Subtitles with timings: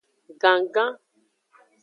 [0.41, 0.93] Gannggan.